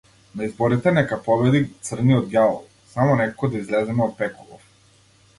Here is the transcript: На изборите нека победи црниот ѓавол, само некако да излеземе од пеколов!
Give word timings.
На 0.39 0.45
изборите 0.45 0.93
нека 0.93 1.17
победи 1.25 1.59
црниот 1.89 2.31
ѓавол, 2.35 2.57
само 2.93 3.17
некако 3.19 3.49
да 3.51 3.61
излеземе 3.65 4.03
од 4.07 4.17
пеколов! 4.23 4.65